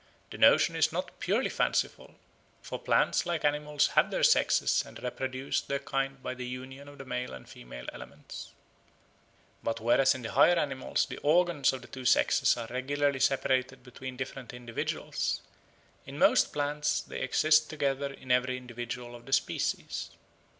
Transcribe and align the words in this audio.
The 0.31 0.39
notion 0.39 0.75
is 0.75 0.91
not 0.91 1.19
purely 1.19 1.51
fanciful, 1.51 2.15
for 2.63 2.79
plants 2.79 3.27
like 3.27 3.45
animals 3.45 3.89
have 3.89 4.09
their 4.09 4.23
sexes 4.23 4.83
and 4.83 4.97
reproduce 5.03 5.61
their 5.61 5.77
kind 5.77 6.23
by 6.23 6.33
the 6.33 6.47
union 6.47 6.87
of 6.87 6.97
the 6.97 7.05
male 7.05 7.35
and 7.35 7.47
female 7.47 7.85
elements. 7.93 8.49
But 9.61 9.79
whereas 9.79 10.15
in 10.15 10.21
all 10.25 10.29
the 10.33 10.33
higher 10.33 10.55
animals 10.57 11.05
the 11.05 11.19
organs 11.19 11.71
of 11.71 11.83
the 11.83 11.87
two 11.87 12.05
sexes 12.05 12.57
are 12.57 12.65
regularly 12.71 13.19
separated 13.19 13.83
between 13.83 14.17
different 14.17 14.55
individuals, 14.55 15.41
in 16.07 16.17
most 16.17 16.51
plants 16.51 17.01
they 17.01 17.19
exist 17.19 17.69
together 17.69 18.11
in 18.11 18.31
every 18.31 18.57
individual 18.57 19.13
of 19.15 19.27
the 19.27 19.33
species. 19.33 20.09